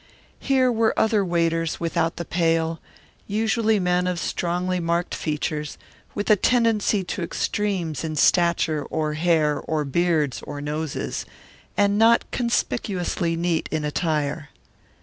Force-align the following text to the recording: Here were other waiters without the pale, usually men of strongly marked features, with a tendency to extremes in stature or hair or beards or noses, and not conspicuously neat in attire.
Here 0.39 0.71
were 0.71 0.97
other 0.97 1.23
waiters 1.23 1.79
without 1.79 2.15
the 2.15 2.25
pale, 2.25 2.79
usually 3.27 3.79
men 3.79 4.07
of 4.07 4.17
strongly 4.17 4.79
marked 4.79 5.13
features, 5.13 5.77
with 6.15 6.31
a 6.31 6.35
tendency 6.35 7.03
to 7.03 7.21
extremes 7.21 8.03
in 8.03 8.15
stature 8.15 8.83
or 8.85 9.13
hair 9.13 9.59
or 9.59 9.85
beards 9.85 10.41
or 10.41 10.59
noses, 10.59 11.23
and 11.77 11.99
not 11.99 12.23
conspicuously 12.31 13.35
neat 13.35 13.67
in 13.71 13.85
attire. 13.85 14.49